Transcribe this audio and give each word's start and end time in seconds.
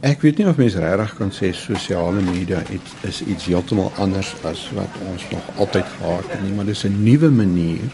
Ek 0.00 0.22
weet 0.24 0.38
nie 0.40 0.46
of 0.48 0.56
mense 0.56 0.80
regtig 0.80 1.10
kan 1.18 1.28
sê 1.28 1.50
sosiale 1.52 2.22
media 2.24 2.62
iets 2.72 2.92
is 3.04 3.18
iets 3.20 3.50
heeltemal 3.50 3.90
anders 4.00 4.30
as 4.48 4.62
wat 4.72 4.94
ons 5.10 5.26
nog 5.28 5.50
altyd 5.60 5.90
gehad 5.98 6.30
het 6.32 6.40
nie, 6.40 6.54
maar 6.56 6.64
dis 6.64 6.86
'n 6.88 7.02
nuwe 7.04 7.28
manier 7.28 7.84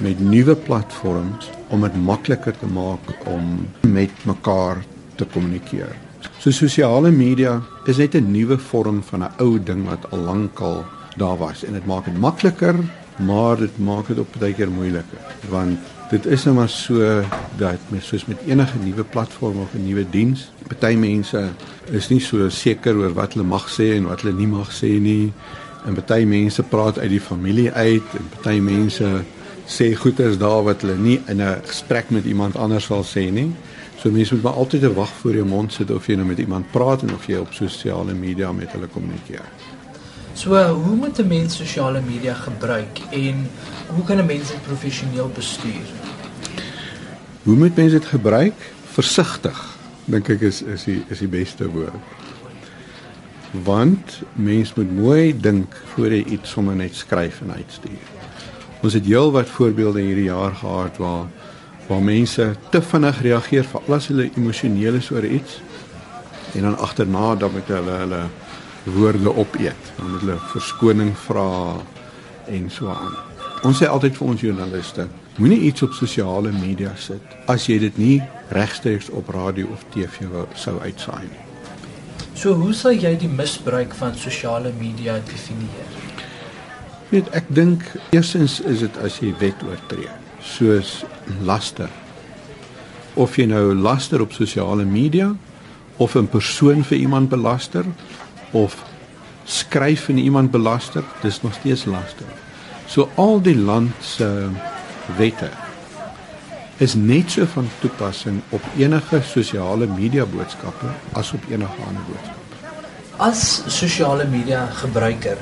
met 0.00 0.20
nuwe 0.20 0.56
platforms 0.56 1.50
om 1.68 1.84
dit 1.84 1.96
makliker 2.00 2.56
te 2.58 2.66
maak 2.66 3.12
om 3.26 3.68
met 3.80 4.24
mekaar 4.24 4.80
te 5.16 5.24
kommunikeer. 5.24 5.92
So 6.38 6.50
sosiale 6.50 7.10
media 7.10 7.60
is 7.84 7.98
net 7.98 8.14
'n 8.14 8.32
nuwe 8.32 8.58
vorm 8.58 9.02
van 9.02 9.24
'n 9.24 9.32
ou 9.38 9.58
ding 9.62 9.84
wat 9.84 10.10
al 10.10 10.18
lankal 10.18 10.84
daar 11.16 11.36
was 11.36 11.64
en 11.64 11.72
dit 11.72 11.86
maak 11.86 12.04
dit 12.04 12.18
makliker, 12.18 12.74
maar 13.18 13.56
dit 13.56 13.78
maak 13.78 14.06
dit 14.06 14.18
ook 14.18 14.38
baie 14.38 14.54
keer 14.54 14.70
moeiliker 14.70 15.20
want 15.50 15.78
dit 16.10 16.26
is 16.26 16.44
nou 16.44 16.54
maar 16.56 16.68
so 16.68 17.22
dat 17.56 17.78
met 17.88 18.02
soos 18.02 18.24
met 18.24 18.38
enige 18.46 18.78
nuwe 18.84 19.04
platform 19.04 19.58
of 19.60 19.74
'n 19.74 19.84
nuwe 19.84 20.06
diens, 20.10 20.50
party 20.66 20.94
mense 20.96 21.48
is 21.90 22.08
nie 22.08 22.20
so 22.20 22.48
seker 22.48 22.96
oor 22.96 23.12
wat 23.12 23.32
hulle 23.32 23.46
mag 23.46 23.68
sê 23.68 23.94
en 23.96 24.08
wat 24.08 24.20
hulle 24.20 24.36
nie 24.36 24.46
mag 24.46 24.70
sê 24.72 25.00
nie. 25.00 25.32
En 25.86 25.94
party 25.94 26.24
mense 26.24 26.62
praat 26.62 26.98
uit 26.98 27.10
die 27.10 27.20
familie 27.20 27.72
uit 27.72 28.14
en 28.18 28.28
party 28.34 28.58
mense 28.60 29.24
sê 29.66 29.94
goeders 29.94 30.38
daar 30.38 30.62
wat 30.64 30.80
hulle 30.80 30.96
nie 30.96 31.20
in 31.26 31.42
'n 31.42 31.60
gesprek 31.66 32.10
met 32.10 32.24
iemand 32.24 32.56
anders 32.56 32.84
sal 32.84 33.04
sê 33.04 33.30
nie. 33.30 33.52
So 33.98 34.10
mense 34.10 34.34
moet 34.34 34.42
maar 34.42 34.52
altyd 34.52 34.82
'n 34.82 34.94
wag 34.94 35.10
voor 35.10 35.34
jou 35.34 35.46
mond 35.46 35.72
sit 35.72 35.90
of 35.90 36.06
jy 36.06 36.14
nou 36.14 36.26
met 36.26 36.38
iemand 36.38 36.70
praat 36.70 37.02
en 37.02 37.14
of 37.14 37.26
jy 37.26 37.36
op 37.36 37.52
sosiale 37.52 38.14
media 38.14 38.52
met 38.52 38.72
hulle 38.72 38.86
kommunikeer. 38.86 39.48
So, 40.38 40.54
hoe 40.54 40.96
moet 40.96 41.18
'n 41.18 41.26
mens 41.26 41.56
sosiale 41.56 42.00
media 42.00 42.34
gebruik 42.34 43.00
en 43.10 43.50
hoe 43.86 44.04
kan 44.04 44.18
'n 44.18 44.26
mens 44.26 44.48
dit 44.48 44.62
professioneel 44.62 45.30
bestuur? 45.34 45.86
Hoe 47.42 47.56
moet 47.56 47.76
mense 47.76 47.98
dit 47.98 48.04
gebruik? 48.04 48.54
Versigtig, 48.92 49.76
dink 50.04 50.28
ek 50.28 50.40
is 50.40 50.62
is 50.62 50.84
die 50.84 51.02
is 51.08 51.18
die 51.18 51.28
beste 51.28 51.70
woord. 51.70 52.04
Want 53.50 54.22
mens 54.32 54.74
moet 54.74 54.96
mooi 54.96 55.40
dink 55.40 55.74
voor 55.84 56.08
jy 56.08 56.24
iets 56.24 56.50
sommer 56.50 56.76
net 56.76 56.94
skryf 56.94 57.40
en 57.40 57.52
uitstuur. 57.52 58.06
Ons 58.82 58.92
het 58.92 59.04
heelwat 59.04 59.48
voorbeelde 59.48 60.00
hierdie 60.00 60.30
jaar 60.30 60.54
gehad 60.54 60.96
waar 60.96 61.26
waar 61.86 62.02
mense 62.02 62.56
te 62.70 62.82
vinnig 62.82 63.20
reageer 63.20 63.64
vir 63.64 63.80
alles 63.88 64.06
hulle 64.06 64.30
emosioneel 64.36 64.94
is 64.94 65.10
oor 65.10 65.24
iets 65.24 65.60
en 66.54 66.62
dan 66.62 66.78
agterna 66.78 67.34
dan 67.34 67.52
met 67.52 67.66
hulle 67.66 67.90
hulle 67.90 68.22
woorde 68.94 69.36
opeet. 69.36 69.92
Dan 69.96 70.10
moet 70.10 70.20
hulle 70.20 70.38
verskoning 70.52 71.16
vra 71.26 71.48
en 72.46 72.70
so 72.70 72.88
aan. 72.88 73.16
Ons 73.66 73.80
sê 73.82 73.88
altyd 73.90 74.16
vir 74.16 74.28
ons 74.28 74.40
joernaliste, 74.40 75.08
moenie 75.38 75.60
iets 75.68 75.82
op 75.82 75.92
sosiale 75.96 76.52
media 76.54 76.92
sit 76.98 77.34
as 77.50 77.66
jy 77.66 77.78
dit 77.82 77.98
nie 77.98 78.16
regstreeks 78.54 79.10
op 79.10 79.28
radio 79.34 79.66
of 79.74 79.82
TV 79.94 80.30
sou 80.54 80.78
uitsaai 80.78 81.26
nie. 81.26 81.44
So 82.38 82.54
hoe 82.54 82.72
sal 82.74 82.94
jy 82.94 83.16
die 83.18 83.30
misbruik 83.30 83.94
van 83.98 84.14
sosiale 84.14 84.70
media 84.78 85.16
definieer? 85.26 85.88
Weet 87.10 87.30
ek 87.34 87.48
dink 87.50 87.82
eersins 88.14 88.60
is 88.68 88.84
dit 88.84 88.98
as 89.02 89.18
jy 89.18 89.32
wet 89.40 89.62
oortree, 89.66 90.10
soos 90.44 91.00
laster. 91.42 91.90
Of 93.18 93.38
jy 93.40 93.48
nou 93.50 93.72
laster 93.74 94.22
op 94.22 94.36
sosiale 94.36 94.86
media 94.86 95.32
of 95.98 96.14
'n 96.14 96.28
persoon 96.30 96.84
vir 96.84 96.98
iemand 96.98 97.28
belaster 97.28 97.84
of 98.50 98.76
skryf 99.44 100.08
en 100.08 100.18
iemand 100.18 100.50
belaster, 100.50 101.04
dis 101.22 101.42
nog 101.42 101.54
steeds 101.54 101.84
laster. 101.84 102.26
So 102.86 103.08
al 103.14 103.40
die 103.42 103.56
land 103.56 103.92
se 104.00 104.48
wette 105.16 105.50
is 106.78 106.94
net 106.94 107.30
so 107.30 107.46
van 107.52 107.68
toepassing 107.80 108.42
op 108.54 108.64
enige 108.78 109.20
sosiale 109.26 109.86
media 109.86 110.26
boodskappe 110.26 110.92
as 111.12 111.32
op 111.32 111.48
enige 111.50 111.86
ander 111.86 112.04
boodskap. 112.06 112.36
As 113.16 113.62
sosiale 113.66 114.28
media 114.30 114.66
gebruiker, 114.78 115.40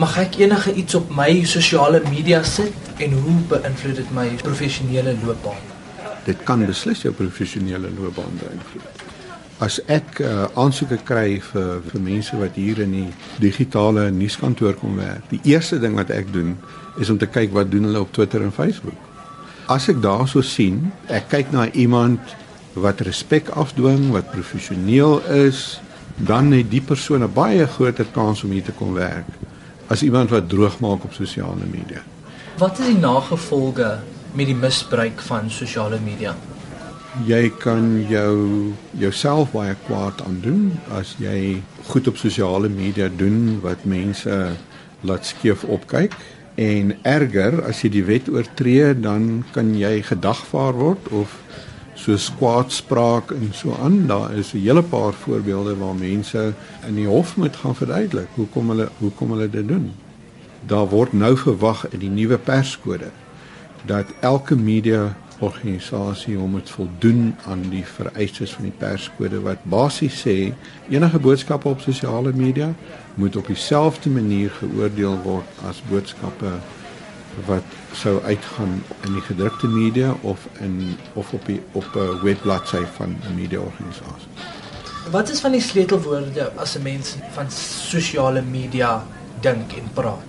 mag 0.00 0.16
ek 0.22 0.40
enige 0.40 0.72
iets 0.72 0.96
op 0.96 1.12
my 1.12 1.42
sosiale 1.44 2.00
media 2.08 2.40
sit 2.42 2.94
en 2.96 3.12
hoe 3.12 3.36
beïnvloed 3.52 4.00
dit 4.00 4.16
my 4.16 4.26
professionele 4.40 5.18
loopbaan? 5.20 5.68
Dit 6.24 6.42
kan 6.48 6.64
beslis 6.64 7.04
jou 7.04 7.12
professionele 7.14 7.92
loopbaan 7.98 8.40
beïnvloed 8.40 9.09
as 9.60 9.76
ek 9.92 10.22
uh, 10.24 10.46
aansoeke 10.56 11.02
kry 11.04 11.36
vir 11.44 11.82
vir 11.90 12.00
mense 12.00 12.36
wat 12.40 12.56
hier 12.56 12.80
in 12.80 12.94
die 12.96 13.08
digitale 13.42 14.06
nuuskantoor 14.14 14.78
kom 14.80 14.96
werk, 14.96 15.26
die 15.28 15.40
eerste 15.52 15.78
ding 15.82 15.98
wat 15.98 16.12
ek 16.16 16.32
doen 16.32 16.54
is 17.00 17.12
om 17.12 17.18
te 17.20 17.28
kyk 17.28 17.52
wat 17.56 17.70
doen 17.72 17.84
hulle 17.88 18.00
op 18.00 18.12
Twitter 18.16 18.42
en 18.42 18.54
Facebook. 18.56 18.96
As 19.70 19.88
ek 19.92 20.00
daarso 20.02 20.42
sien, 20.42 20.88
ek 21.12 21.28
kyk 21.30 21.52
na 21.52 21.68
iemand 21.78 22.32
wat 22.80 23.04
respek 23.04 23.50
afdwing, 23.58 24.08
wat 24.14 24.32
professioneel 24.32 25.20
is, 25.36 25.80
dan 26.16 26.50
het 26.56 26.70
die 26.72 26.82
persoon 26.84 27.22
'n 27.24 27.32
baie 27.32 27.66
groter 27.66 28.08
kans 28.14 28.44
om 28.44 28.50
hier 28.50 28.64
te 28.64 28.72
kom 28.72 28.94
werk 28.94 29.28
as 29.88 30.02
iemand 30.02 30.30
wat 30.30 30.48
droog 30.48 30.80
maak 30.80 31.04
op 31.04 31.12
sosiale 31.12 31.66
media. 31.66 32.00
Wat 32.58 32.78
is 32.78 32.86
die 32.86 32.98
nagevolge 32.98 33.98
met 34.32 34.46
die 34.46 34.54
misbruik 34.54 35.20
van 35.20 35.50
sosiale 35.50 35.98
media? 35.98 36.34
Jy 37.26 37.48
kan 37.58 38.06
jou 38.08 38.72
jouself 38.98 39.50
baie 39.54 39.74
kwaad 39.86 40.20
aandoen 40.22 40.70
as 40.94 41.16
jy 41.18 41.58
goed 41.90 42.06
op 42.06 42.18
sosiale 42.20 42.70
media 42.70 43.08
doen 43.10 43.58
wat 43.64 43.84
mense 43.84 44.36
laat 45.02 45.26
skeef 45.26 45.64
opkyk. 45.64 46.14
En 46.60 46.92
erger 47.02 47.62
as 47.66 47.82
jy 47.82 47.90
die 47.96 48.04
wet 48.06 48.28
oortree 48.30 48.92
dan 48.94 49.42
kan 49.54 49.72
jy 49.74 50.00
gedagvaar 50.06 50.76
word 50.78 51.08
of 51.10 51.34
so 51.98 52.16
kwaadspraak 52.38 53.32
en 53.34 53.50
so 53.52 53.74
aan. 53.82 54.06
Daar 54.06 54.32
is 54.38 54.54
'n 54.54 54.62
hele 54.62 54.82
paar 54.82 55.12
voorbeelde 55.12 55.76
waar 55.76 55.94
mense 55.94 56.52
in 56.86 56.94
die 56.94 57.06
hof 57.06 57.36
moet 57.36 57.56
gaan 57.56 57.76
verduidelik 57.76 58.28
hoekom 58.34 58.68
hulle 58.68 58.88
hoekom 58.98 59.30
hulle 59.30 59.50
dit 59.50 59.68
doen. 59.68 59.92
Daar 60.66 60.88
word 60.88 61.12
nou 61.12 61.36
verwag 61.36 61.88
in 61.90 61.98
die 61.98 62.10
nuwe 62.10 62.38
perskode 62.38 63.10
dat 63.86 64.06
elke 64.20 64.56
media 64.56 65.16
organisasie 65.40 66.38
om 66.38 66.54
dit 66.54 66.70
voldoen 66.70 67.34
aan 67.48 67.62
die 67.72 67.84
vereistes 67.86 68.52
van 68.56 68.68
die 68.68 68.76
perskode 68.78 69.40
wat 69.44 69.62
basies 69.72 70.20
sê 70.24 70.36
enige 70.92 71.18
boodskappe 71.18 71.68
op 71.68 71.80
sosiale 71.80 72.32
media 72.36 72.72
moet 73.14 73.36
op 73.36 73.46
dieselfde 73.46 74.10
manier 74.10 74.52
geoordeel 74.58 75.16
word 75.24 75.64
as 75.68 75.82
boodskappe 75.88 76.52
wat 77.46 77.76
sou 77.96 78.18
uitgaan 78.22 78.80
in 79.06 79.14
die 79.16 79.24
gedrukte 79.24 79.68
media 79.70 80.14
of 80.22 80.46
in 80.60 80.96
of 81.14 81.32
op 81.32 81.46
die 81.46 81.60
op 81.72 81.86
'n 81.94 82.20
webbladsy 82.22 82.82
van 82.96 83.16
'n 83.28 83.34
media 83.34 83.58
organisasie. 83.58 84.30
Wat 85.10 85.30
is 85.30 85.40
van 85.40 85.52
die 85.52 85.60
sleutelwoorde 85.60 86.52
as 86.56 86.76
'n 86.76 86.82
mens 86.82 87.16
van 87.30 87.50
sosiale 87.50 88.42
media 88.42 89.06
dink 89.40 89.72
en 89.72 89.88
praat? 89.94 90.28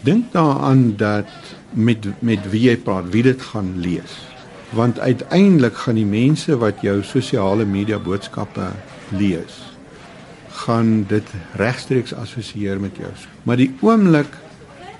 Dink 0.00 0.32
daaraan 0.32 0.96
dat 0.96 1.28
met 1.70 2.06
met 2.18 2.50
wie 2.50 2.60
jy 2.60 2.76
praat, 2.76 3.10
wie 3.10 3.22
dit 3.22 3.42
gaan 3.42 3.80
lees 3.80 4.30
want 4.70 5.00
uiteindelik 5.00 5.76
gaan 5.76 5.98
die 5.98 6.06
mense 6.06 6.56
wat 6.56 6.82
jou 6.82 7.02
sosiale 7.02 7.64
media 7.64 7.98
boodskappe 7.98 8.70
lees 9.08 9.58
gaan 10.60 11.04
dit 11.08 11.26
regstreeks 11.56 12.14
assosieer 12.14 12.80
met 12.80 12.96
jou. 12.96 13.10
Maar 13.42 13.56
die 13.56 13.70
oomblik 13.80 14.36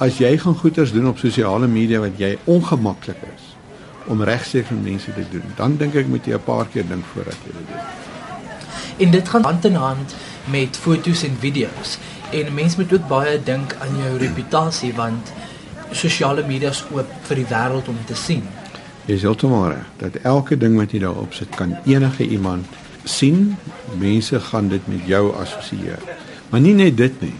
as 0.00 0.18
jy 0.18 0.32
gaan 0.40 0.56
goeders 0.56 0.92
doen 0.92 1.10
op 1.10 1.18
sosiale 1.20 1.68
media 1.68 2.00
wat 2.00 2.18
jy 2.18 2.36
ongemaklik 2.44 3.20
is 3.28 3.48
om 4.10 4.22
regstreeks 4.24 4.72
met 4.72 4.82
mense 4.82 5.12
te 5.14 5.24
doen, 5.30 5.44
dan 5.58 5.76
dink 5.76 5.94
ek 5.94 6.08
moet 6.08 6.26
jy 6.26 6.34
'n 6.34 6.44
paar 6.44 6.66
keer 6.66 6.86
dink 6.88 7.04
voordat 7.12 7.36
jy 7.44 7.52
dit 7.52 7.66
doen. 7.68 7.84
En 9.06 9.10
dit 9.10 9.28
gaan 9.28 9.42
hand 9.42 9.64
in 9.64 9.74
hand 9.74 10.14
met 10.44 10.76
foto's 10.76 11.22
en 11.22 11.36
video's. 11.38 11.98
En 12.30 12.54
mense 12.54 12.80
moet 12.80 12.92
ook 12.92 13.08
baie 13.08 13.42
dink 13.42 13.76
aan 13.80 13.96
jou 14.02 14.16
reputasie 14.18 14.94
want 14.94 15.32
sosiale 15.90 16.46
media 16.46 16.70
is 16.70 16.84
oop 16.92 17.06
vir 17.22 17.36
die 17.36 17.46
wêreld 17.46 17.88
om 17.88 17.98
te 18.06 18.14
sien. 18.14 18.42
Is 19.10 19.24
heeltemal 19.26 19.72
reg 19.72 19.86
dat 19.98 20.20
elke 20.22 20.54
ding 20.54 20.76
wat 20.78 20.92
jy 20.94 21.00
daarop 21.02 21.32
sit 21.34 21.50
kan 21.58 21.72
enige 21.82 22.28
iemand 22.30 22.66
sien. 23.04 23.56
Mense 23.98 24.38
gaan 24.40 24.68
dit 24.70 24.84
met 24.86 25.06
jou 25.10 25.32
assosieer. 25.34 25.98
Maar 26.50 26.60
nie 26.62 26.74
net 26.78 26.96
dit 26.96 27.16
nie. 27.24 27.34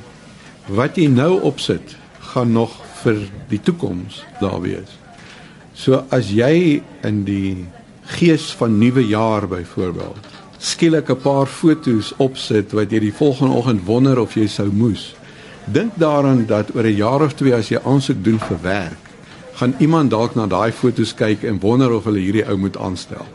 Wat 0.67 0.97
jy 0.99 1.07
nou 1.13 1.37
opsit 1.47 1.95
gaan 2.33 2.51
nog 2.57 2.75
vir 3.05 3.21
die 3.53 3.61
toekoms 3.63 4.25
daar 4.41 4.59
wees. 4.65 4.97
So 5.75 6.03
as 6.11 6.33
jy 6.35 6.81
in 7.07 7.23
die 7.29 7.69
gees 8.19 8.49
van 8.59 8.75
nuwe 8.79 9.05
jaar 9.07 9.47
byvoorbeeld 9.49 10.27
skielik 10.59 11.09
'n 11.09 11.23
paar 11.23 11.47
fotos 11.47 12.13
opsit 12.17 12.73
wat 12.73 12.91
jy 12.91 12.99
die 12.99 13.15
volgende 13.15 13.55
oggend 13.55 13.85
wonder 13.87 14.19
of 14.19 14.35
jy 14.35 14.47
sou 14.47 14.69
moes. 14.73 15.15
Dink 15.65 15.93
daaraan 15.95 16.47
dat 16.47 16.75
oor 16.75 16.85
'n 16.85 16.97
jaar 16.97 17.23
of 17.23 17.35
twee 17.35 17.55
as 17.55 17.69
jy 17.69 17.79
aansoek 17.85 18.25
doen 18.25 18.39
vir 18.39 18.59
werk 18.63 19.10
gaan 19.61 19.75
iemand 19.79 20.11
dalk 20.11 20.35
na 20.35 20.47
daai 20.49 20.73
foto's 20.73 21.11
kyk 21.15 21.43
en 21.45 21.59
wonder 21.61 21.93
of 21.93 22.07
hulle 22.09 22.23
hierdie 22.25 22.47
ou 22.49 22.57
moet 22.57 22.77
aanstel. 22.81 23.27